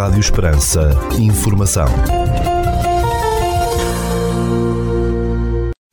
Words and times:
Rádio 0.00 0.20
Esperança. 0.20 0.98
Informação. 1.18 1.86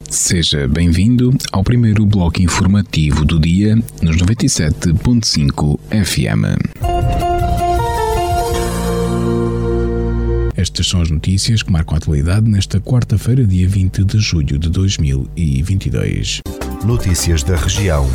Seja 0.09 0.65
bem-vindo 0.65 1.35
ao 1.51 1.61
primeiro 1.61 2.05
bloco 2.05 2.41
informativo 2.41 3.25
do 3.25 3.37
dia 3.37 3.75
nos 4.01 4.15
97.5 4.15 5.77
FM. 6.05 6.45
Estas 10.55 10.87
são 10.87 11.01
as 11.01 11.11
notícias 11.11 11.61
que 11.61 11.69
marcam 11.69 11.95
a 11.95 11.97
atualidade 11.97 12.49
nesta 12.49 12.79
quarta-feira, 12.79 13.45
dia 13.45 13.67
20 13.67 14.05
de 14.05 14.19
julho 14.19 14.57
de 14.57 14.69
2022. 14.69 16.39
Notícias 16.85 17.43
da 17.43 17.57
região. 17.57 18.07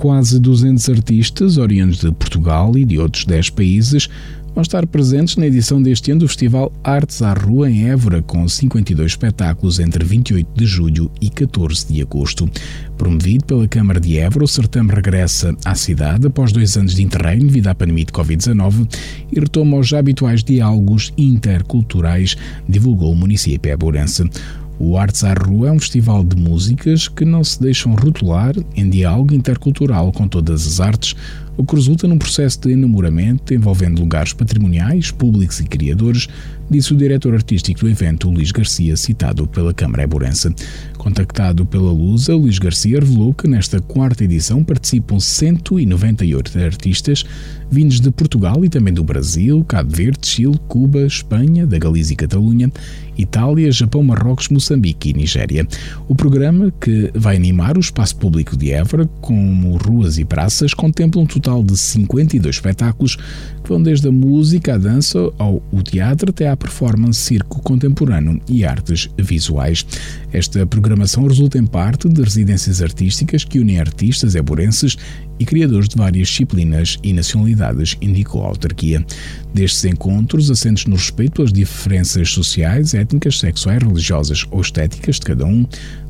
Quase 0.00 0.40
200 0.40 0.88
artistas, 0.88 1.58
oriundos 1.58 2.00
de 2.00 2.10
Portugal 2.10 2.72
e 2.74 2.86
de 2.86 2.98
outros 2.98 3.26
10 3.26 3.50
países, 3.50 4.08
vão 4.54 4.62
estar 4.62 4.86
presentes 4.86 5.36
na 5.36 5.46
edição 5.46 5.82
deste 5.82 6.10
ano 6.10 6.20
do 6.20 6.28
Festival 6.28 6.72
Artes 6.82 7.20
à 7.20 7.34
Rua 7.34 7.70
em 7.70 7.86
Évora, 7.90 8.22
com 8.22 8.48
52 8.48 9.12
espetáculos 9.12 9.78
entre 9.78 10.02
28 10.02 10.48
de 10.56 10.64
julho 10.64 11.10
e 11.20 11.28
14 11.28 11.92
de 11.92 12.00
agosto. 12.00 12.48
Promovido 12.96 13.44
pela 13.44 13.68
Câmara 13.68 14.00
de 14.00 14.16
Évora, 14.16 14.46
o 14.46 14.48
certame 14.48 14.90
regressa 14.90 15.54
à 15.66 15.74
cidade 15.74 16.26
após 16.26 16.50
dois 16.50 16.78
anos 16.78 16.94
de 16.94 17.02
interregno 17.02 17.48
devido 17.48 17.66
à 17.66 17.74
pandemia 17.74 18.06
de 18.06 18.12
Covid-19 18.12 18.88
e 19.30 19.38
retoma 19.38 19.76
os 19.76 19.86
já 19.86 19.98
habituais 19.98 20.42
diálogos 20.42 21.12
interculturais, 21.18 22.38
divulgou 22.66 23.12
o 23.12 23.16
município 23.16 23.70
eburense. 23.70 24.24
O 24.82 24.96
Artes 24.96 25.22
à 25.24 25.34
Rua 25.34 25.68
é 25.68 25.72
um 25.72 25.78
festival 25.78 26.24
de 26.24 26.34
músicas 26.36 27.06
que 27.06 27.22
não 27.22 27.44
se 27.44 27.60
deixam 27.60 27.94
rotular 27.94 28.54
em 28.74 28.88
diálogo 28.88 29.34
intercultural 29.34 30.10
com 30.10 30.26
todas 30.26 30.66
as 30.66 30.80
artes, 30.80 31.14
o 31.56 31.64
que 31.64 31.74
resulta 31.74 32.08
num 32.08 32.18
processo 32.18 32.60
de 32.60 32.72
enamoramento 32.72 33.52
envolvendo 33.52 34.00
lugares 34.00 34.32
patrimoniais, 34.32 35.10
públicos 35.10 35.60
e 35.60 35.64
criadores, 35.64 36.28
disse 36.70 36.92
o 36.92 36.96
diretor 36.96 37.34
artístico 37.34 37.80
do 37.80 37.88
evento, 37.88 38.30
Luís 38.30 38.52
Garcia, 38.52 38.96
citado 38.96 39.46
pela 39.46 39.74
Câmara 39.74 40.04
Eburense. 40.04 40.54
Contactado 40.96 41.66
pela 41.66 41.90
Lusa, 41.90 42.34
Luís 42.34 42.58
Garcia 42.58 43.00
revelou 43.00 43.34
que 43.34 43.48
nesta 43.48 43.80
quarta 43.80 44.24
edição 44.24 44.62
participam 44.62 45.18
198 45.18 46.58
artistas 46.58 47.24
vindos 47.70 48.00
de 48.00 48.10
Portugal 48.10 48.64
e 48.64 48.68
também 48.68 48.92
do 48.92 49.04
Brasil, 49.04 49.64
Cabo 49.64 49.94
Verde, 49.94 50.26
Chile, 50.26 50.58
Cuba, 50.66 51.06
Espanha, 51.06 51.66
da 51.66 51.78
Galiza 51.78 52.12
e 52.12 52.16
Catalunha, 52.16 52.70
Itália, 53.16 53.70
Japão, 53.70 54.02
Marrocos, 54.02 54.48
Moçambique 54.48 55.10
e 55.10 55.12
Nigéria. 55.12 55.66
O 56.08 56.14
programa, 56.14 56.72
que 56.80 57.10
vai 57.14 57.36
animar 57.36 57.76
o 57.76 57.80
espaço 57.80 58.16
público 58.16 58.56
de 58.56 58.72
Évora, 58.72 59.06
como 59.20 59.76
ruas 59.76 60.18
e 60.18 60.24
praças, 60.24 60.74
contempla 60.74 61.22
um 61.22 61.26
total 61.40 61.64
de 61.64 61.76
52 61.76 62.54
espetáculos 62.54 63.16
que 63.16 63.68
vão 63.68 63.82
desde 63.82 64.08
a 64.08 64.12
música, 64.12 64.74
a 64.74 64.78
dança, 64.78 65.18
ao 65.38 65.62
o 65.72 65.82
teatro 65.82 66.30
até 66.30 66.48
à 66.48 66.56
performance, 66.56 67.20
circo 67.20 67.62
contemporâneo 67.62 68.40
e 68.48 68.64
artes 68.64 69.08
visuais. 69.18 69.84
Esta 70.32 70.66
programação 70.66 71.26
resulta 71.26 71.58
em 71.58 71.66
parte 71.66 72.08
de 72.08 72.22
residências 72.22 72.82
artísticas 72.82 73.44
que 73.44 73.58
unem 73.58 73.80
artistas 73.80 74.34
eborenses 74.34 74.96
e 75.38 75.44
criadores 75.46 75.88
de 75.88 75.96
várias 75.96 76.28
disciplinas 76.28 76.98
e 77.02 77.14
nacionalidades, 77.14 77.96
indicou 78.02 78.44
a 78.44 78.48
autarquia. 78.48 79.04
Destes 79.54 79.86
encontros, 79.86 80.50
assentes 80.50 80.84
no 80.84 80.96
respeito 80.96 81.36
pelas 81.36 81.52
diferenças 81.52 82.30
sociais, 82.30 82.92
étnicas, 82.92 83.38
sexuais, 83.38 83.82
religiosas 83.82 84.46
ou 84.50 84.60
estéticas 84.60 85.16
de 85.16 85.22
cada 85.22 85.46
um, 85.46 85.66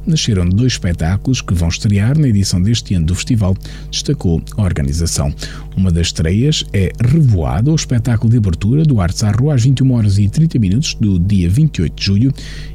nasceram 0.07 0.49
dois 0.49 0.73
espetáculos 0.73 1.41
que 1.41 1.55
vão 1.55 1.69
estrear 1.69 2.19
na 2.19 2.29
edição 2.29 2.61
deste 2.61 2.95
ano 2.95 3.07
do 3.07 3.15
festival, 3.15 3.57
destacou 3.91 4.43
a 4.57 4.63
organização. 4.63 5.35
Uma 5.77 5.91
das 5.91 6.09
estreias 6.09 6.65
é 6.73 6.93
Revoada, 7.01 7.71
o 7.71 7.75
espetáculo 7.75 8.31
de 8.31 8.39
abertura 8.39 8.83
do 8.83 9.01
Artes 9.01 9.23
à 9.23 9.31
Rua 9.31 9.55
às 9.55 9.63
21 9.63 9.93
horas 9.93 10.19
e 10.19 10.29
30 10.29 10.59
minutos 10.59 10.95
do 10.95 11.19
dia 11.19 11.49
28 11.49 11.95
de 11.95 12.05
julho 12.05 12.33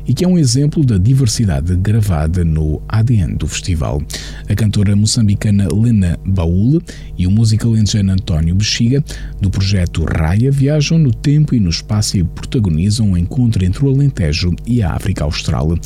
e 0.07 0.13
que 0.13 0.23
é 0.23 0.27
um 0.27 0.37
exemplo 0.37 0.85
da 0.85 0.97
diversidade 0.97 1.75
gravada 1.75 2.43
no 2.43 2.81
ADN 2.87 3.35
do 3.35 3.47
festival. 3.47 4.01
A 4.47 4.55
cantora 4.55 4.95
moçambicana 4.95 5.67
Lena 5.73 6.19
Baúl 6.25 6.81
e 7.17 7.25
o 7.25 7.31
músico 7.31 7.67
alentejano 7.67 8.13
António 8.13 8.55
Bexiga, 8.55 9.03
do 9.41 9.49
projeto 9.49 10.03
Raia, 10.03 10.51
viajam 10.51 10.97
no 10.97 11.13
tempo 11.13 11.55
e 11.55 11.59
no 11.59 11.69
espaço 11.69 12.17
e 12.17 12.23
protagonizam 12.23 13.11
um 13.11 13.17
encontro 13.17 13.63
entre 13.65 13.85
o 13.85 13.89
Alentejo 13.89 14.53
e 14.65 14.81
a 14.81 14.93
África 14.93 15.23
Austral. 15.23 15.77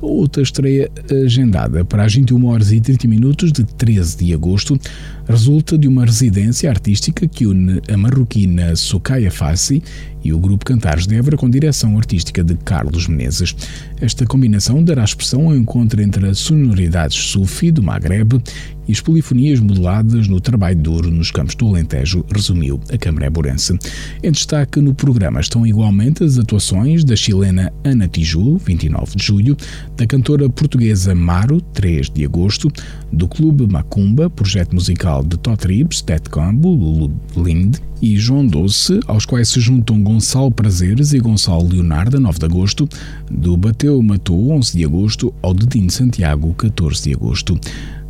Outra 0.00 0.42
estreia 0.42 0.87
agendada 1.24 1.84
para 1.84 2.04
as 2.04 2.14
21 2.14 2.46
horas 2.46 2.72
e 2.72 2.80
30 2.80 3.08
minutos 3.08 3.52
de 3.52 3.64
13 3.64 4.24
de 4.24 4.34
agosto 4.34 4.78
resulta 5.26 5.76
de 5.76 5.86
uma 5.86 6.04
residência 6.04 6.70
artística 6.70 7.26
que 7.26 7.46
une 7.46 7.80
a 7.92 7.96
marroquina 7.96 8.74
Sokaya 8.76 9.30
Fassi 9.30 9.82
e 10.22 10.32
o 10.32 10.38
grupo 10.38 10.64
Cantares 10.64 11.06
de 11.06 11.16
Évora 11.16 11.36
com 11.36 11.48
direção 11.48 11.96
artística 11.96 12.42
de 12.42 12.54
Carlos 12.56 13.06
Menezes. 13.06 13.54
Esta 14.00 14.26
combinação 14.26 14.82
dará 14.82 15.04
expressão 15.04 15.46
ao 15.46 15.56
encontro 15.56 16.00
entre 16.00 16.28
as 16.28 16.38
sonoridades 16.38 17.16
sufi 17.16 17.70
do 17.70 17.82
Maghreb 17.82 18.40
e 18.88 18.92
as 18.92 19.00
polifonias 19.00 19.60
modeladas 19.60 20.26
no 20.28 20.40
trabalho 20.40 20.78
duro 20.78 21.10
nos 21.10 21.30
campos 21.30 21.54
do 21.54 21.66
Alentejo, 21.66 22.24
resumiu 22.34 22.80
a 22.90 22.96
Câmara 22.96 23.26
Eburense. 23.26 23.78
Em 24.22 24.32
destaque 24.32 24.80
no 24.80 24.94
programa 24.94 25.40
estão 25.40 25.66
igualmente 25.66 26.24
as 26.24 26.38
atuações 26.38 27.04
da 27.04 27.14
chilena 27.14 27.72
Ana 27.84 28.08
Tiju, 28.08 28.56
29 28.56 29.16
de 29.16 29.24
julho, 29.24 29.56
da 29.96 30.06
cantora 30.06 30.48
portuguesa 30.48 31.14
Maro, 31.14 31.60
3 31.60 32.08
de 32.08 32.24
agosto, 32.24 32.72
do 33.12 33.28
Clube 33.28 33.70
Macumba, 33.70 34.30
projeto 34.30 34.74
musical 34.74 35.22
de 35.22 35.36
Totribs, 35.38 36.00
Ted 36.00 36.22
Cambo, 36.30 36.70
Lulu 36.70 37.12
Lind 37.36 37.76
e 38.00 38.16
João 38.16 38.46
Doce, 38.46 39.00
aos 39.06 39.26
quais 39.26 39.48
se 39.48 39.60
juntam 39.60 40.02
Gonçalo 40.02 40.50
Prazeres 40.50 41.12
e 41.12 41.18
Gonçalo 41.18 41.68
Leonardo, 41.68 42.20
9 42.20 42.38
de 42.38 42.44
agosto, 42.44 42.88
do 43.30 43.56
Bateu 43.56 44.00
Matou, 44.02 44.50
11 44.50 44.76
de 44.76 44.84
agosto, 44.84 45.34
ao 45.42 45.54
Dedinho 45.54 45.90
Santiago, 45.90 46.54
14 46.54 47.02
de 47.02 47.14
agosto. 47.14 47.58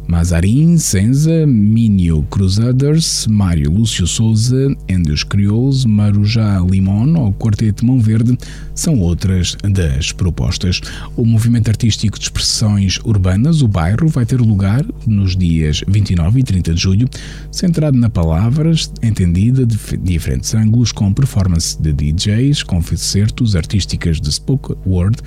Mazarin, 0.09 0.79
Senza, 0.79 1.47
Minio 1.47 2.23
Crusaders, 2.31 3.27
Mário 3.27 3.71
Lúcio 3.71 4.07
Souza, 4.07 4.75
Andrews 4.91 5.23
Crioulos, 5.23 5.85
Marujá 5.85 6.59
Limon 6.61 7.15
ou 7.19 7.33
Quarteto 7.35 7.85
Mão 7.85 8.01
Verde 8.01 8.37
são 8.75 8.99
outras 9.01 9.55
das 9.63 10.11
propostas. 10.11 10.81
O 11.15 11.27
movimento 11.27 11.69
artístico 11.69 12.19
de 12.19 12.25
expressões 12.25 12.99
urbanas, 13.05 13.61
o 13.61 13.69
bairro, 13.69 14.09
vai 14.09 14.25
ter 14.25 14.41
lugar 14.41 14.83
nos 15.07 15.37
dias 15.37 15.83
29 15.87 16.41
e 16.41 16.43
30 16.43 16.75
de 16.75 16.81
julho, 16.81 17.09
centrado 17.53 17.99
na 17.99 18.09
palavras, 18.09 18.91
entendida 19.03 19.67
de 19.67 19.77
diferentes 19.99 20.55
ângulos, 20.55 20.91
com 20.91 21.13
performance 21.13 21.81
de 21.81 21.93
DJs, 21.93 22.63
concertos 22.63 23.55
artísticas 23.55 24.21
de 24.21 24.33
spoken 24.33 24.77
word 24.87 25.19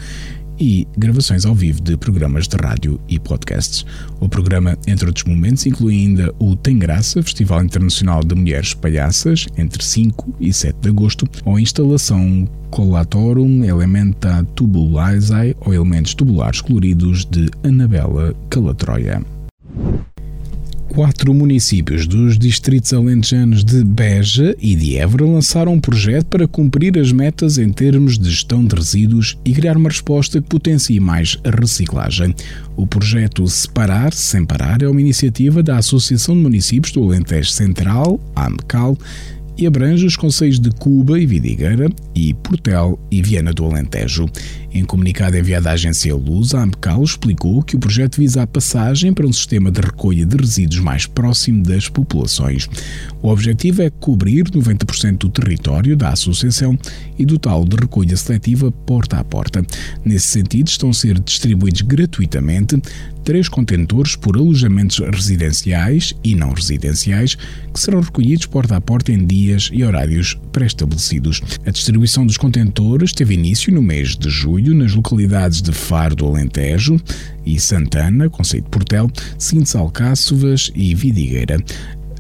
e 0.61 0.88
gravações 0.95 1.44
ao 1.44 1.55
vivo 1.55 1.81
de 1.81 1.97
programas 1.97 2.47
de 2.47 2.55
rádio 2.55 3.01
e 3.09 3.19
podcasts. 3.19 3.83
O 4.19 4.29
programa, 4.29 4.77
entre 4.88 5.07
outros 5.07 5.25
momentos, 5.25 5.66
inclui 5.66 5.95
ainda 5.95 6.33
o 6.38 6.55
Tem 6.55 6.77
Graça, 6.77 7.23
Festival 7.23 7.63
Internacional 7.63 8.23
de 8.23 8.35
Mulheres 8.35 8.75
Palhaças, 8.75 9.47
entre 9.57 9.83
5 9.83 10.35
e 10.39 10.53
7 10.53 10.77
de 10.79 10.89
agosto, 10.89 11.27
ou 11.44 11.55
a 11.55 11.61
instalação 11.61 12.47
Collatorum 12.69 13.63
Elementa 13.63 14.45
Tubulae 14.55 15.17
ou 15.66 15.73
Elementos 15.73 16.13
Tubulares 16.13 16.61
Coloridos 16.61 17.25
de 17.25 17.49
Anabela 17.63 18.35
Calatroia 18.49 19.22
quatro 20.91 21.34
municípios 21.34 22.06
dos 22.06 22.38
distritos 22.38 22.91
alentejanos 22.91 23.63
de 23.63 23.81
Beja 23.81 24.53
e 24.59 24.75
de 24.75 24.97
Évora 24.97 25.24
lançaram 25.24 25.75
um 25.75 25.79
projeto 25.79 26.25
para 26.25 26.46
cumprir 26.46 27.00
as 27.00 27.13
metas 27.13 27.57
em 27.57 27.72
termos 27.72 28.19
de 28.19 28.29
gestão 28.29 28.66
de 28.66 28.75
resíduos 28.75 29.38
e 29.46 29.53
criar 29.53 29.78
uma 29.78 29.88
resposta 29.88 30.41
que 30.41 30.50
potencie 30.50 31.00
mais 31.00 31.38
a 31.46 31.50
reciclagem. 31.50 32.35
O 32.75 32.85
projeto 32.85 33.47
Separar 33.47 34.12
Sem 34.12 34.44
Parar 34.44 34.81
é 34.81 34.88
uma 34.90 35.00
iniciativa 35.00 35.63
da 35.63 35.78
Associação 35.78 36.35
de 36.35 36.41
Municípios 36.41 36.91
do 36.91 37.05
Alentejo 37.05 37.52
Central, 37.52 38.20
AMCAL, 38.35 38.97
e 39.58 39.66
abrange 39.66 40.05
os 40.05 40.17
conselhos 40.17 40.59
de 40.59 40.72
Cuba 40.72 41.20
e 41.20 41.26
Vidigueira 41.26 41.90
e 42.14 42.34
Portel 42.34 42.99
e 43.09 43.22
Viana 43.22 43.53
do 43.53 43.64
Alentejo. 43.64 44.26
Em 44.73 44.85
comunicado 44.85 45.38
enviado 45.38 45.68
à 45.68 45.73
agência 45.73 46.16
Luz, 46.16 46.53
a 46.53 46.64
AMPCAL 46.64 47.03
explicou 47.03 47.62
que 47.62 47.76
o 47.76 47.79
projeto 47.79 48.18
visa 48.18 48.44
a 48.44 48.47
passagem 48.47 49.14
para 49.14 49.28
um 49.28 49.34
sistema 49.34 49.70
de 49.70 49.82
recolha 49.82 50.26
de 50.26 50.38
resíduos 50.38 50.79
mais 50.79 51.06
próximo 51.06 51.62
das 51.62 51.90
populações. 51.90 52.70
O 53.22 53.28
objetivo 53.28 53.82
é 53.82 53.90
cobrir 53.90 54.46
90% 54.46 55.18
do 55.18 55.29
território 55.29 55.97
da 55.97 56.09
associação 56.09 56.79
e 57.20 57.26
do 57.26 57.38
tal 57.38 57.66
de 57.66 57.76
recolha 57.76 58.16
seletiva 58.16 58.72
porta 58.72 59.18
a 59.18 59.23
porta. 59.26 59.62
Nesse 60.06 60.28
sentido, 60.28 60.70
estão 60.70 60.90
a 60.90 60.94
ser 60.94 61.20
distribuídos 61.20 61.82
gratuitamente 61.82 62.82
três 63.24 63.47
contentores 63.47 64.16
por 64.16 64.38
alojamentos 64.38 65.00
residenciais 65.00 66.14
e 66.24 66.34
não 66.34 66.53
residenciais 66.53 67.35
que 67.35 67.79
serão 67.79 68.02
recolhidos 68.02 68.46
porta 68.46 68.78
a 68.78 68.82
porta 68.82 69.12
em 69.12 69.26
dias 69.26 69.70
e 69.72 69.84
horários 69.84 70.40
pré-estabelecidos. 70.52 71.42
A 71.66 71.72
distribuição 71.72 72.26
dos 72.26 72.38
contentores 72.38 73.14
teve 73.14 73.34
início 73.34 73.74
no 73.74 73.82
mês 73.82 74.16
de 74.16 74.30
julho 74.30 74.76
nas 74.76 74.94
localidades 74.94 75.62
de 75.62 75.72
Faro 75.72 76.16
do 76.16 76.26
Alentejo 76.26 77.00
e 77.46 77.59
Santana, 77.59 78.30
Conceito 78.30 78.70
Portel, 78.70 79.09
Cintos 79.38 79.76
Alcáçovas 79.76 80.72
e 80.76 80.94
Vidigueira. 80.94 81.58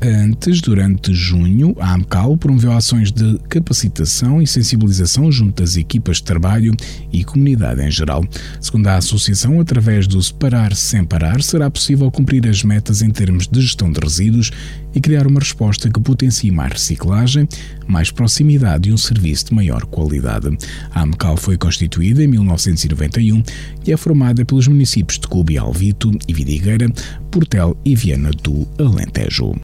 Antes, 0.03 0.61
durante 0.61 1.13
junho, 1.13 1.75
a 1.79 1.93
AMCAL 1.93 2.35
promoveu 2.35 2.71
ações 2.71 3.11
de 3.11 3.37
capacitação 3.47 4.41
e 4.41 4.47
sensibilização 4.47 5.31
junto 5.31 5.61
às 5.61 5.77
equipas 5.77 6.17
de 6.17 6.23
trabalho 6.23 6.73
e 7.13 7.23
comunidade 7.23 7.83
em 7.83 7.91
geral. 7.91 8.25
Segundo 8.59 8.87
a 8.87 8.95
Associação, 8.95 9.59
através 9.59 10.07
do 10.07 10.19
Separar 10.19 10.75
Sem 10.75 11.03
Parar, 11.03 11.43
será 11.43 11.69
possível 11.69 12.09
cumprir 12.09 12.47
as 12.47 12.63
metas 12.63 13.03
em 13.03 13.11
termos 13.11 13.47
de 13.47 13.61
gestão 13.61 13.91
de 13.91 13.99
resíduos 13.99 14.49
e 14.93 15.01
criar 15.01 15.27
uma 15.27 15.39
resposta 15.39 15.89
que 15.89 15.99
potencie 15.99 16.51
mais 16.51 16.73
reciclagem, 16.73 17.47
mais 17.87 18.11
proximidade 18.11 18.89
e 18.89 18.93
um 18.93 18.97
serviço 18.97 19.47
de 19.47 19.53
maior 19.53 19.85
qualidade. 19.85 20.55
A 20.93 21.01
AMCAL 21.01 21.37
foi 21.37 21.57
constituída 21.57 22.23
em 22.23 22.27
1991 22.27 23.43
e 23.85 23.91
é 23.91 23.97
formada 23.97 24.45
pelos 24.45 24.67
municípios 24.67 25.19
de 25.19 25.27
Cuba 25.27 25.53
e 25.53 25.57
Alvito 25.57 26.11
e 26.27 26.33
Vidigueira, 26.33 26.89
Portel 27.29 27.77
e 27.85 27.95
Viana 27.95 28.31
do 28.31 28.67
Alentejo. 28.77 29.55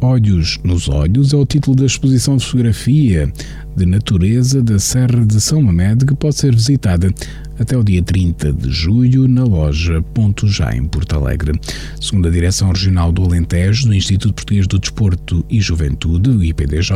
Olhos 0.00 0.58
nos 0.62 0.86
Olhos 0.88 1.32
é 1.32 1.36
o 1.36 1.46
título 1.46 1.76
da 1.76 1.86
exposição 1.86 2.36
de 2.36 2.44
fotografia 2.44 3.32
de 3.76 3.86
natureza 3.86 4.62
da 4.62 4.78
Serra 4.78 5.26
de 5.26 5.40
São 5.40 5.60
Mamede 5.60 6.06
que 6.06 6.14
pode 6.14 6.36
ser 6.36 6.54
visitada 6.54 7.12
até 7.58 7.76
o 7.76 7.84
dia 7.84 8.02
30 8.02 8.52
de 8.52 8.70
julho 8.70 9.28
na 9.28 9.44
loja 9.44 10.02
Ponto 10.14 10.48
Já 10.48 10.74
em 10.74 10.84
Porto 10.86 11.14
Alegre. 11.14 11.58
Segundo 12.00 12.28
a 12.28 12.30
Direção 12.30 12.70
Regional 12.70 13.12
do 13.12 13.22
Alentejo 13.22 13.86
do 13.86 13.94
Instituto 13.94 14.34
Português 14.34 14.66
do 14.66 14.78
Desporto 14.78 15.44
e 15.48 15.60
Juventude, 15.60 16.30
o 16.30 16.42
IPDJ, 16.42 16.92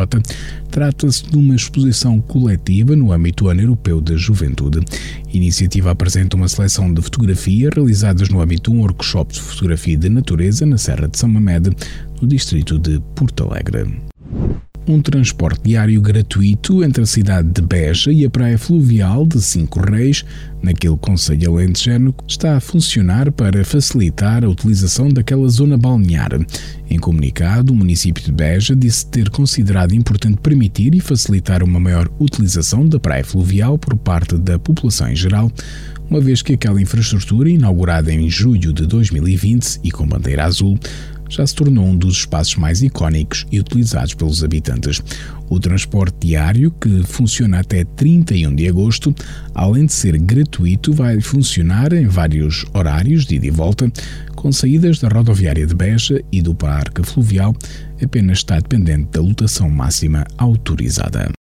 trata-se 0.70 1.30
de 1.30 1.36
uma 1.36 1.54
exposição 1.54 2.20
coletiva 2.20 2.96
no 2.96 3.12
âmbito 3.12 3.50
Europeu 3.50 4.00
da 4.00 4.16
Juventude. 4.16 4.78
A 4.78 5.36
iniciativa 5.36 5.90
apresenta 5.90 6.36
uma 6.36 6.48
seleção 6.48 6.92
de 6.92 7.02
fotografias 7.02 7.72
realizadas 7.74 8.28
no 8.28 8.40
âmbito 8.40 8.70
de 8.70 8.76
um 8.76 8.80
workshop 8.80 9.32
de 9.32 9.40
fotografia 9.40 9.96
de 9.96 10.08
natureza 10.08 10.66
na 10.66 10.78
Serra 10.78 11.08
de 11.08 11.18
São 11.18 11.28
Mamede, 11.28 11.70
no 12.20 12.28
distrito 12.28 12.78
de 12.78 13.00
Porto 13.14 13.44
Alegre. 13.44 13.86
Um 14.88 15.02
transporte 15.02 15.60
diário 15.64 16.00
gratuito 16.00 16.82
entre 16.82 17.02
a 17.02 17.06
cidade 17.06 17.46
de 17.48 17.60
Beja 17.60 18.10
e 18.10 18.24
a 18.24 18.30
praia 18.30 18.56
fluvial 18.56 19.26
de 19.26 19.38
Cinco 19.38 19.80
Reis, 19.80 20.24
naquele 20.62 20.96
concelho 20.96 21.52
alentejano, 21.52 22.14
está 22.26 22.56
a 22.56 22.60
funcionar 22.60 23.30
para 23.30 23.62
facilitar 23.66 24.42
a 24.42 24.48
utilização 24.48 25.10
daquela 25.10 25.46
zona 25.50 25.76
balnear. 25.76 26.30
Em 26.88 26.98
comunicado, 26.98 27.70
o 27.70 27.76
município 27.76 28.24
de 28.24 28.32
Beja 28.32 28.74
disse 28.74 29.04
ter 29.04 29.28
considerado 29.28 29.94
importante 29.94 30.40
permitir 30.40 30.94
e 30.94 31.00
facilitar 31.00 31.62
uma 31.62 31.78
maior 31.78 32.08
utilização 32.18 32.88
da 32.88 32.98
praia 32.98 33.22
fluvial 33.22 33.76
por 33.76 33.94
parte 33.94 34.38
da 34.38 34.58
população 34.58 35.10
em 35.10 35.16
geral, 35.16 35.52
uma 36.08 36.18
vez 36.22 36.40
que 36.40 36.54
aquela 36.54 36.80
infraestrutura, 36.80 37.50
inaugurada 37.50 38.10
em 38.10 38.30
julho 38.30 38.72
de 38.72 38.86
2020 38.86 39.80
e 39.84 39.90
com 39.90 40.06
bandeira 40.06 40.46
azul, 40.46 40.78
já 41.28 41.46
se 41.46 41.54
tornou 41.54 41.84
um 41.84 41.96
dos 41.96 42.18
espaços 42.18 42.56
mais 42.56 42.82
icónicos 42.82 43.46
e 43.50 43.60
utilizados 43.60 44.14
pelos 44.14 44.42
habitantes. 44.42 45.02
O 45.48 45.58
transporte 45.58 46.26
diário, 46.26 46.70
que 46.70 47.02
funciona 47.04 47.60
até 47.60 47.84
31 47.84 48.54
de 48.54 48.68
agosto, 48.68 49.14
além 49.54 49.86
de 49.86 49.92
ser 49.92 50.18
gratuito, 50.18 50.92
vai 50.92 51.20
funcionar 51.20 51.92
em 51.92 52.06
vários 52.06 52.66
horários 52.74 53.24
de 53.24 53.36
ida 53.36 53.46
e 53.46 53.50
volta, 53.50 53.90
com 54.34 54.52
saídas 54.52 54.98
da 54.98 55.08
rodoviária 55.08 55.66
de 55.66 55.74
Beja 55.74 56.22
e 56.30 56.42
do 56.42 56.54
Parque 56.54 57.02
Fluvial, 57.02 57.54
apenas 58.02 58.38
está 58.38 58.58
dependente 58.58 59.08
da 59.12 59.20
lotação 59.20 59.68
máxima 59.68 60.24
autorizada. 60.36 61.37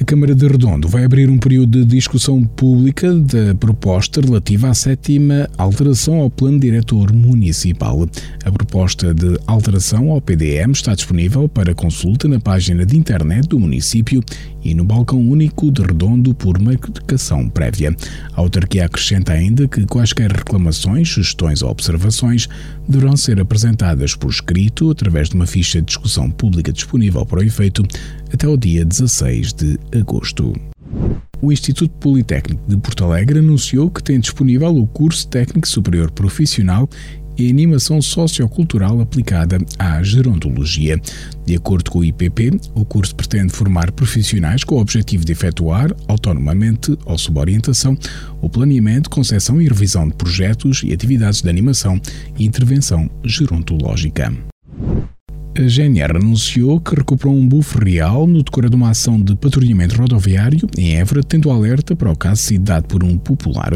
A 0.00 0.04
Câmara 0.04 0.34
de 0.34 0.48
Redondo 0.48 0.88
vai 0.88 1.04
abrir 1.04 1.28
um 1.28 1.36
período 1.36 1.84
de 1.84 1.84
discussão 1.84 2.42
pública 2.42 3.12
da 3.12 3.54
proposta 3.54 4.22
relativa 4.22 4.70
à 4.70 4.74
sétima 4.74 5.46
alteração 5.58 6.20
ao 6.20 6.30
Plano 6.30 6.58
Diretor 6.58 7.12
Municipal. 7.12 8.08
A 8.42 8.50
proposta 8.50 9.12
de 9.12 9.38
alteração 9.46 10.10
ao 10.10 10.18
PDM 10.18 10.72
está 10.72 10.94
disponível 10.94 11.46
para 11.50 11.74
consulta 11.74 12.26
na 12.26 12.40
página 12.40 12.86
de 12.86 12.96
internet 12.96 13.46
do 13.46 13.60
município 13.60 14.24
e 14.64 14.74
no 14.74 14.84
balcão 14.84 15.20
único 15.20 15.70
de 15.70 15.82
Redondo 15.82 16.34
por 16.34 16.58
marcação 16.58 17.48
prévia. 17.48 17.94
A 18.34 18.40
autarquia 18.40 18.86
acrescenta 18.86 19.32
ainda 19.32 19.66
que 19.66 19.86
quaisquer 19.86 20.30
reclamações, 20.30 21.08
sugestões 21.08 21.62
ou 21.62 21.70
observações 21.70 22.48
deverão 22.88 23.16
ser 23.16 23.40
apresentadas 23.40 24.14
por 24.14 24.30
escrito 24.30 24.90
através 24.90 25.28
de 25.28 25.34
uma 25.34 25.46
ficha 25.46 25.80
de 25.80 25.86
discussão 25.86 26.30
pública 26.30 26.72
disponível 26.72 27.24
para 27.24 27.40
o 27.40 27.44
efeito 27.44 27.82
até 28.32 28.46
o 28.46 28.56
dia 28.56 28.84
16 28.84 29.52
de 29.52 29.78
agosto. 29.98 30.52
O 31.42 31.50
Instituto 31.50 31.92
Politécnico 31.98 32.60
de 32.68 32.76
Porto 32.76 33.02
Alegre 33.02 33.38
anunciou 33.38 33.90
que 33.90 34.02
tem 34.02 34.20
disponível 34.20 34.76
o 34.76 34.86
curso 34.86 35.26
técnico 35.26 35.66
superior 35.66 36.10
profissional 36.10 36.86
e 37.40 37.50
animação 37.50 38.02
sociocultural 38.02 39.00
aplicada 39.00 39.58
à 39.78 40.02
gerontologia. 40.02 41.00
De 41.46 41.56
acordo 41.56 41.90
com 41.90 42.00
o 42.00 42.04
IPP, 42.04 42.60
o 42.74 42.84
curso 42.84 43.14
pretende 43.14 43.52
formar 43.52 43.90
profissionais 43.92 44.62
com 44.62 44.74
o 44.74 44.80
objetivo 44.80 45.24
de 45.24 45.32
efetuar, 45.32 45.94
autonomamente 46.06 46.96
ou 47.06 47.16
sob 47.16 47.40
orientação, 47.40 47.96
o 48.42 48.48
planeamento, 48.48 49.08
concepção 49.08 49.60
e 49.60 49.68
revisão 49.68 50.08
de 50.08 50.14
projetos 50.14 50.82
e 50.84 50.92
atividades 50.92 51.40
de 51.40 51.48
animação 51.48 52.00
e 52.38 52.44
intervenção 52.44 53.10
gerontológica. 53.24 54.32
A 55.58 55.66
GNR 55.66 56.16
anunciou 56.16 56.80
que 56.80 56.94
recuperou 56.94 57.34
um 57.34 57.46
bufo 57.46 57.84
real 57.84 58.24
no 58.24 58.40
decorrer 58.40 58.70
de 58.70 58.76
uma 58.76 58.90
ação 58.90 59.20
de 59.20 59.34
patrulhamento 59.34 59.96
rodoviário 59.96 60.68
em 60.78 60.94
Évora, 60.94 61.24
tendo 61.24 61.50
alerta 61.50 61.96
para 61.96 62.10
o 62.10 62.16
caso 62.16 62.40
sido 62.40 62.64
dado 62.64 62.86
por 62.86 63.02
um 63.02 63.18
popular. 63.18 63.72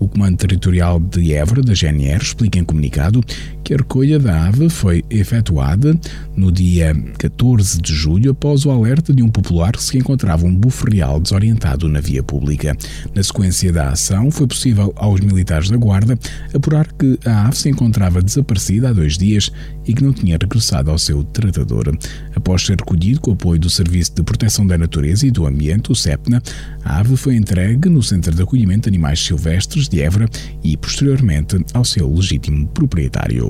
O 0.00 0.08
Comando 0.08 0.38
Territorial 0.38 0.98
de 0.98 1.34
Évora, 1.34 1.60
da 1.60 1.74
GNR, 1.74 2.22
explica 2.22 2.58
em 2.58 2.64
comunicado 2.64 3.22
que 3.62 3.74
a 3.74 3.76
recolha 3.76 4.18
da 4.18 4.46
ave 4.46 4.70
foi 4.70 5.04
efetuada 5.10 5.94
no 6.34 6.50
dia 6.50 6.94
14 7.18 7.82
de 7.82 7.92
julho 7.92 8.30
após 8.30 8.64
o 8.64 8.70
alerta 8.70 9.12
de 9.12 9.22
um 9.22 9.28
popular 9.28 9.72
que 9.72 9.82
se 9.82 9.98
encontrava 9.98 10.46
um 10.46 10.54
bufo 10.54 10.90
real 10.90 11.20
desorientado 11.20 11.90
na 11.90 12.00
via 12.00 12.22
pública. 12.22 12.74
Na 13.14 13.22
sequência 13.22 13.70
da 13.70 13.90
ação, 13.90 14.30
foi 14.30 14.46
possível 14.46 14.94
aos 14.96 15.20
militares 15.20 15.68
da 15.68 15.76
Guarda 15.76 16.18
apurar 16.54 16.90
que 16.94 17.18
a 17.26 17.48
ave 17.48 17.58
se 17.58 17.68
encontrava 17.68 18.22
desaparecida 18.22 18.88
há 18.88 18.92
dois 18.94 19.18
dias 19.18 19.52
e 19.88 19.94
que 19.94 20.04
não 20.04 20.12
tinha 20.12 20.36
regressado 20.40 20.90
ao 20.90 20.98
seu 20.98 21.24
tratador. 21.24 21.96
Após 22.36 22.62
ser 22.62 22.76
recolhido 22.76 23.20
com 23.20 23.30
o 23.30 23.34
apoio 23.34 23.58
do 23.58 23.70
Serviço 23.70 24.14
de 24.14 24.22
Proteção 24.22 24.66
da 24.66 24.76
Natureza 24.76 25.26
e 25.26 25.30
do 25.30 25.46
Ambiente, 25.46 25.90
o 25.90 25.94
SEPNA, 25.94 26.42
a 26.84 26.98
ave 26.98 27.16
foi 27.16 27.34
entregue 27.34 27.88
no 27.88 28.02
Centro 28.02 28.34
de 28.34 28.42
Acolhimento 28.42 28.82
de 28.82 28.96
Animais 28.96 29.18
Silvestres 29.18 29.88
de 29.88 30.02
Évora 30.02 30.28
e, 30.62 30.76
posteriormente, 30.76 31.56
ao 31.72 31.84
seu 31.84 32.12
legítimo 32.12 32.68
proprietário. 32.68 33.48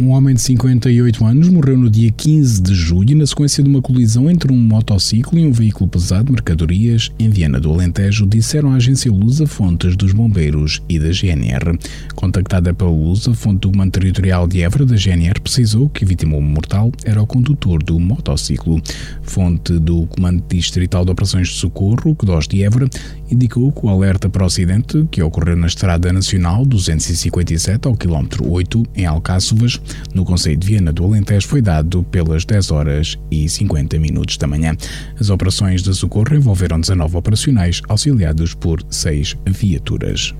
Um 0.00 0.10
homem 0.10 0.32
de 0.32 0.40
58 0.42 1.24
anos 1.26 1.48
morreu 1.48 1.76
no 1.76 1.90
dia 1.90 2.08
15 2.08 2.62
de 2.62 2.72
julho 2.72 3.16
na 3.16 3.26
sequência 3.26 3.64
de 3.64 3.68
uma 3.68 3.82
colisão 3.82 4.30
entre 4.30 4.52
um 4.52 4.56
motociclo 4.56 5.36
e 5.36 5.44
um 5.44 5.50
veículo 5.50 5.90
pesado 5.90 6.26
de 6.26 6.32
mercadorias 6.32 7.10
em 7.18 7.28
Viana 7.28 7.58
do 7.58 7.72
Alentejo, 7.72 8.24
disseram 8.24 8.70
à 8.70 8.76
agência 8.76 9.10
Lusa 9.10 9.44
fontes 9.44 9.96
dos 9.96 10.12
bombeiros 10.12 10.80
e 10.88 11.00
da 11.00 11.10
GNR. 11.10 11.76
Contactada 12.14 12.72
pela 12.72 12.92
Lusa, 12.92 13.34
fonte 13.34 13.62
do 13.62 13.72
Comando 13.72 13.90
Territorial 13.90 14.46
de 14.46 14.62
Évora 14.62 14.86
da 14.86 14.94
GNR 14.94 15.40
precisou 15.40 15.88
que 15.88 16.04
a 16.04 16.06
vítima 16.06 16.40
mortal 16.40 16.92
era 17.04 17.20
o 17.20 17.26
condutor 17.26 17.82
do 17.82 17.98
motociclo. 17.98 18.80
Fonte 19.22 19.80
do 19.80 20.06
Comando 20.06 20.44
Distrital 20.48 21.04
de 21.04 21.10
Operações 21.10 21.48
de 21.48 21.54
Socorro, 21.54 22.14
CDOS 22.14 22.46
de 22.46 22.62
Évora, 22.62 22.88
indicou 23.28 23.72
que 23.72 23.84
o 23.84 23.88
alerta 23.88 24.28
para 24.28 24.44
o 24.44 24.46
acidente, 24.46 25.08
que 25.10 25.20
ocorreu 25.20 25.56
na 25.56 25.66
Estrada 25.66 26.12
Nacional 26.12 26.64
257 26.64 27.88
ao 27.88 27.96
quilómetro 27.96 28.48
8, 28.48 28.84
em 28.94 29.04
Alcáçovas, 29.04 29.80
no 30.14 30.24
Conselho 30.24 30.56
de 30.56 30.66
Viana 30.66 30.92
do 30.92 31.04
Alentejo 31.04 31.48
foi 31.48 31.62
dado 31.62 32.02
pelas 32.04 32.44
10 32.44 32.70
horas 32.70 33.18
e 33.30 33.48
50 33.48 33.98
minutos 33.98 34.36
da 34.36 34.46
manhã. 34.46 34.76
As 35.18 35.30
operações 35.30 35.82
de 35.82 35.94
socorro 35.94 36.34
envolveram 36.34 36.80
19 36.80 37.16
operacionais, 37.16 37.80
auxiliados 37.88 38.54
por 38.54 38.80
6 38.90 39.36
viaturas. 39.46 40.34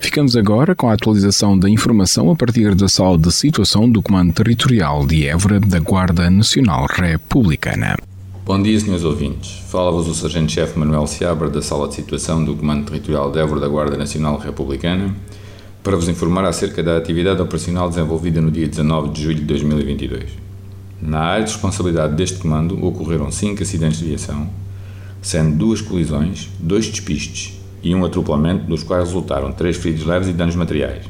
Ficamos 0.00 0.34
agora 0.36 0.74
com 0.74 0.88
a 0.88 0.94
atualização 0.94 1.58
da 1.58 1.68
informação 1.68 2.30
a 2.30 2.34
partir 2.34 2.74
da 2.74 2.88
sala 2.88 3.18
de 3.18 3.30
situação 3.30 3.88
do 3.88 4.02
Comando 4.02 4.32
Territorial 4.32 5.06
de 5.06 5.28
Évora 5.28 5.60
da 5.60 5.78
Guarda 5.78 6.30
Nacional 6.30 6.86
Republicana. 6.86 7.96
Bom 8.44 8.62
dia, 8.62 8.80
senhores 8.80 9.04
ouvintes. 9.04 9.60
Fala-vos 9.68 10.08
o 10.08 10.14
Sargento-Chefe 10.14 10.78
Manuel 10.78 11.06
Seabra 11.06 11.50
da 11.50 11.60
Sala 11.60 11.86
de 11.86 11.94
Situação 11.96 12.42
do 12.42 12.56
Comando 12.56 12.86
Territorial 12.86 13.30
de 13.30 13.38
Évora 13.38 13.60
da 13.60 13.68
Guarda 13.68 13.98
Nacional 13.98 14.38
Republicana 14.38 15.14
para 15.88 15.96
vos 15.96 16.06
informar 16.06 16.44
acerca 16.44 16.82
da 16.82 16.98
atividade 16.98 17.40
operacional 17.40 17.88
desenvolvida 17.88 18.42
no 18.42 18.50
dia 18.50 18.68
19 18.68 19.08
de 19.08 19.22
julho 19.22 19.36
de 19.36 19.44
2022. 19.44 20.24
Na 21.00 21.20
área 21.20 21.46
de 21.46 21.50
responsabilidade 21.50 22.14
deste 22.14 22.36
comando 22.40 22.84
ocorreram 22.84 23.32
cinco 23.32 23.62
acidentes 23.62 23.98
de 23.98 24.04
viação, 24.04 24.50
sendo 25.22 25.56
duas 25.56 25.80
colisões, 25.80 26.50
dois 26.58 26.88
despistes 26.88 27.58
e 27.82 27.94
um 27.94 28.04
atropelamento, 28.04 28.66
dos 28.66 28.82
quais 28.82 29.06
resultaram 29.06 29.50
três 29.50 29.78
feridos 29.78 30.04
leves 30.04 30.28
e 30.28 30.34
danos 30.34 30.56
materiais. 30.56 31.06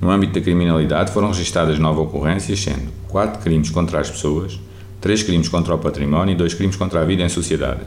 No 0.00 0.10
âmbito 0.10 0.32
da 0.32 0.40
criminalidade 0.40 1.12
foram 1.12 1.28
registadas 1.28 1.78
nove 1.78 2.00
ocorrências, 2.00 2.60
sendo 2.60 2.90
quatro 3.06 3.42
crimes 3.42 3.68
contra 3.68 4.00
as 4.00 4.10
pessoas, 4.10 4.58
três 4.98 5.22
crimes 5.22 5.50
contra 5.50 5.74
o 5.74 5.78
património 5.78 6.32
e 6.32 6.38
dois 6.38 6.54
crimes 6.54 6.76
contra 6.76 7.02
a 7.02 7.04
vida 7.04 7.22
em 7.22 7.28
sociedade. 7.28 7.82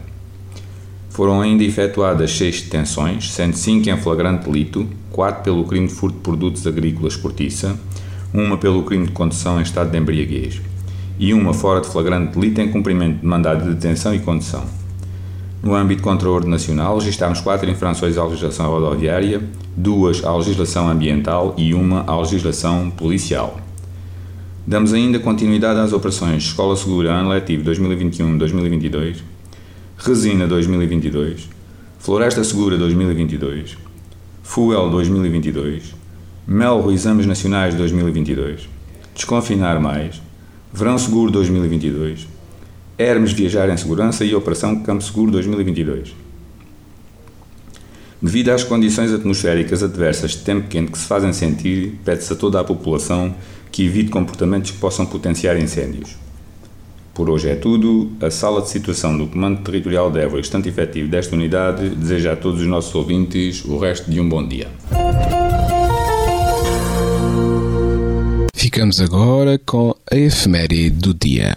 Foram 1.17 1.41
ainda 1.41 1.63
efetuadas 1.63 2.31
seis 2.37 2.61
detenções, 2.61 3.31
sendo 3.31 3.57
cinco 3.57 3.89
em 3.89 3.97
flagrante 3.97 4.47
delito, 4.47 4.87
quatro 5.11 5.41
pelo 5.41 5.63
crime 5.63 5.87
de 5.87 5.93
furto 5.95 6.15
de 6.17 6.21
produtos 6.21 6.67
agrícolas 6.67 7.15
cortiça, 7.15 7.75
uma 8.31 8.55
pelo 8.55 8.83
crime 8.83 9.07
de 9.07 9.13
condução 9.13 9.59
em 9.59 9.63
estado 9.63 9.89
de 9.89 9.97
embriaguez 9.97 10.61
e 11.17 11.33
uma 11.33 11.55
fora 11.55 11.81
de 11.81 11.87
flagrante 11.87 12.37
delito 12.37 12.61
em 12.61 12.69
cumprimento 12.69 13.21
de 13.21 13.25
mandado 13.25 13.63
de 13.63 13.73
detenção 13.73 14.13
e 14.13 14.19
condução. 14.19 14.63
No 15.63 15.73
âmbito 15.73 16.03
contra 16.03 16.29
o 16.29 16.31
ordem 16.31 16.51
nacional, 16.51 16.99
registámos 16.99 17.41
quatro 17.41 17.67
infrações 17.67 18.15
à 18.15 18.23
legislação 18.23 18.69
rodoviária, 18.69 19.41
duas 19.75 20.23
à 20.23 20.35
legislação 20.37 20.87
ambiental 20.87 21.55
e 21.57 21.73
uma 21.73 22.03
à 22.05 22.15
legislação 22.19 22.91
policial. 22.91 23.59
Damos 24.67 24.93
ainda 24.93 25.17
continuidade 25.17 25.79
às 25.79 25.93
operações 25.93 26.43
Escola 26.43 26.75
Segura 26.75 27.11
Ano 27.11 27.29
Letivo 27.29 27.63
2021-2022, 27.71 29.15
Resina 29.99 30.47
2022, 30.47 31.49
Floresta 31.97 32.43
Segura 32.43 32.77
2022, 32.77 33.75
Fuel 34.43 34.91
2022, 34.91 35.95
Melro 36.47 36.91
Exames 36.91 37.25
Nacionais 37.25 37.73
2022, 37.73 38.69
Desconfinar 39.15 39.79
Mais, 39.81 40.21
Verão 40.71 40.99
Seguro 40.99 41.31
2022, 41.31 42.27
Hermes 42.95 43.31
Viajar 43.31 43.67
em 43.69 43.75
Segurança 43.75 44.23
e 44.23 44.35
Operação 44.35 44.83
Campo 44.83 45.03
Seguro 45.03 45.31
2022. 45.31 46.15
Devido 48.21 48.49
às 48.49 48.63
condições 48.63 49.11
atmosféricas 49.11 49.81
adversas 49.81 50.31
de 50.31 50.37
tempo 50.43 50.67
quente 50.67 50.91
que 50.91 50.97
se 50.99 51.07
fazem 51.07 51.33
sentir, 51.33 51.99
pede-se 52.05 52.31
a 52.31 52.35
toda 52.35 52.59
a 52.59 52.63
população 52.63 53.33
que 53.71 53.83
evite 53.83 54.11
comportamentos 54.11 54.69
que 54.69 54.77
possam 54.77 55.07
potenciar 55.07 55.57
incêndios. 55.57 56.26
Por 57.17 57.31
hoje 57.31 57.49
é 57.49 57.55
tudo. 57.55 58.11
A 58.21 58.29
sala 58.29 58.61
de 58.61 58.69
situação 58.69 59.17
do 59.17 59.25
Comando 59.25 59.63
Territorial 59.63 60.11
de 60.11 60.19
Évora, 60.19 60.39
estante 60.39 60.69
efetivo 60.69 61.09
desta 61.09 61.35
unidade, 61.35 61.89
deseja 61.89 62.33
a 62.33 62.35
todos 62.35 62.61
os 62.61 62.67
nossos 62.67 62.93
ouvintes 62.93 63.65
o 63.65 63.79
resto 63.79 64.11
de 64.11 64.21
um 64.21 64.29
bom 64.29 64.47
dia. 64.47 64.67
Ficamos 68.53 69.01
agora 69.01 69.59
com 69.65 69.95
a 70.11 70.15
efeméride 70.15 70.91
do 70.91 71.11
dia. 71.11 71.55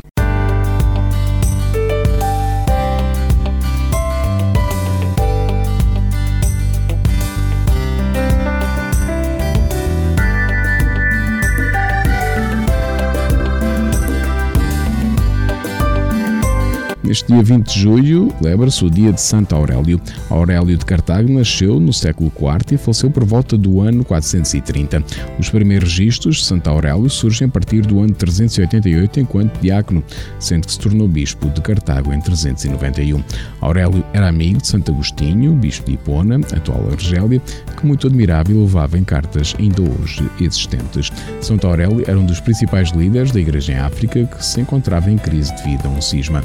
Neste 17.10 17.26
dia 17.26 17.42
20 17.42 17.66
de 17.66 17.80
julho, 17.80 18.32
celebra-se 18.40 18.84
o 18.84 18.88
dia 18.88 19.12
de 19.12 19.20
Santo 19.20 19.56
Aurélio. 19.56 20.00
Aurélio 20.28 20.76
de 20.76 20.84
Cartago 20.84 21.28
nasceu 21.28 21.80
no 21.80 21.92
século 21.92 22.30
IV 22.40 22.76
e 22.76 22.78
faleceu 22.78 23.10
por 23.10 23.24
volta 23.24 23.58
do 23.58 23.80
ano 23.80 24.04
430. 24.04 25.02
Os 25.36 25.50
primeiros 25.50 25.88
registros 25.88 26.36
de 26.36 26.44
Santo 26.44 26.70
Aurélio 26.70 27.10
surgem 27.10 27.48
a 27.48 27.50
partir 27.50 27.80
do 27.80 27.98
ano 27.98 28.14
388 28.14 29.18
enquanto 29.18 29.60
diácono, 29.60 30.04
sendo 30.38 30.66
que 30.66 30.72
se 30.72 30.78
tornou 30.78 31.08
bispo 31.08 31.48
de 31.48 31.60
Cartago 31.60 32.12
em 32.12 32.20
391. 32.20 33.20
Aurélio 33.60 34.04
era 34.12 34.28
amigo 34.28 34.60
de 34.60 34.68
Santo 34.68 34.92
Agostinho, 34.92 35.52
bispo 35.54 35.86
de 35.86 35.94
Hipona, 35.94 36.36
atual 36.54 36.92
Argélia, 36.92 37.42
que 37.76 37.84
muito 37.84 38.06
admirável 38.06 38.60
levava 38.60 38.96
em 38.96 39.02
cartas 39.02 39.52
ainda 39.58 39.82
hoje 39.82 40.30
existentes. 40.40 41.10
Santo 41.40 41.66
Aurélio 41.66 42.04
era 42.06 42.16
um 42.16 42.24
dos 42.24 42.38
principais 42.38 42.90
líderes 42.90 43.32
da 43.32 43.40
Igreja 43.40 43.72
em 43.72 43.78
África 43.78 44.24
que 44.26 44.44
se 44.44 44.60
encontrava 44.60 45.10
em 45.10 45.18
crise 45.18 45.52
devido 45.56 45.86
a 45.86 45.88
um 45.88 46.00
cisma. 46.00 46.44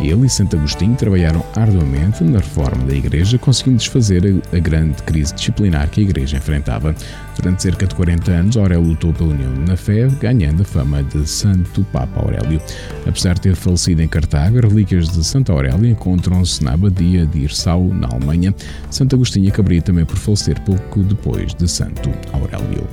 Ele 0.00 0.26
e 0.26 0.30
Santo 0.30 0.56
Agostinho 0.56 0.94
trabalharam 0.96 1.44
arduamente 1.54 2.22
na 2.24 2.38
reforma 2.38 2.84
da 2.84 2.94
Igreja, 2.94 3.38
conseguindo 3.38 3.78
desfazer 3.78 4.22
a 4.52 4.58
grande 4.58 5.02
crise 5.02 5.34
disciplinar 5.34 5.88
que 5.88 6.00
a 6.00 6.04
Igreja 6.04 6.36
enfrentava. 6.36 6.94
Durante 7.36 7.62
cerca 7.62 7.86
de 7.86 7.94
40 7.94 8.30
anos, 8.30 8.56
Aurélio 8.56 8.84
lutou 8.84 9.12
pela 9.12 9.30
união 9.30 9.52
na 9.66 9.76
fé, 9.76 10.06
ganhando 10.20 10.62
a 10.62 10.64
fama 10.64 11.02
de 11.02 11.28
Santo 11.28 11.84
Papa 11.92 12.20
Aurélio. 12.20 12.60
Apesar 13.06 13.34
de 13.34 13.42
ter 13.42 13.56
falecido 13.56 14.02
em 14.02 14.08
Cartago, 14.08 14.60
relíquias 14.60 15.08
de 15.08 15.24
Santo 15.24 15.52
Aurélio 15.52 15.86
encontram-se 15.86 16.62
na 16.62 16.72
abadia 16.74 17.26
de 17.26 17.40
Irsau, 17.40 17.88
na 17.88 18.08
Alemanha. 18.08 18.54
Santo 18.90 19.16
Agostinho 19.16 19.48
acabaria 19.48 19.82
também 19.82 20.04
por 20.04 20.16
falecer 20.16 20.60
pouco 20.62 21.02
depois 21.02 21.54
de 21.54 21.68
Santo 21.68 22.10
Aurélio. 22.32 22.86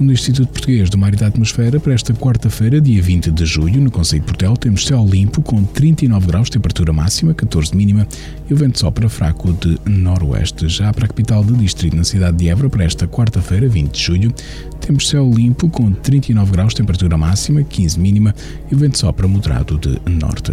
Segundo 0.00 0.12
o 0.12 0.14
Instituto 0.14 0.48
Português 0.48 0.88
do 0.88 0.96
Mar 0.96 1.12
e 1.12 1.16
da 1.16 1.26
Atmosfera, 1.26 1.78
para 1.78 1.92
esta 1.92 2.14
quarta-feira, 2.14 2.80
dia 2.80 3.02
20 3.02 3.30
de 3.30 3.44
julho, 3.44 3.82
no 3.82 3.90
Conselho 3.90 4.22
de 4.22 4.28
Portel, 4.28 4.56
temos 4.56 4.86
céu 4.86 5.06
limpo 5.06 5.42
com 5.42 5.62
39 5.62 6.26
graus, 6.26 6.48
temperatura 6.48 6.90
máxima, 6.90 7.34
14 7.34 7.76
mínima 7.76 8.08
e 8.48 8.54
o 8.54 8.56
vento 8.56 8.78
sopra 8.78 9.10
fraco 9.10 9.52
de 9.52 9.78
noroeste. 9.84 10.70
Já 10.70 10.90
para 10.90 11.04
a 11.04 11.08
capital 11.08 11.44
do 11.44 11.54
distrito, 11.54 11.94
na 11.94 12.04
cidade 12.04 12.38
de 12.38 12.48
Évora, 12.48 12.70
para 12.70 12.84
esta 12.84 13.06
quarta-feira, 13.06 13.68
20 13.68 13.92
de 13.92 14.02
julho, 14.02 14.34
temos 14.80 15.06
céu 15.06 15.30
limpo 15.30 15.68
com 15.68 15.92
39 15.92 16.50
graus, 16.50 16.72
temperatura 16.72 17.18
máxima, 17.18 17.62
15 17.62 18.00
mínima 18.00 18.34
e 18.72 18.74
o 18.74 18.78
vento 18.78 18.98
sopra 18.98 19.28
moderado 19.28 19.76
de 19.76 20.00
norte. 20.10 20.52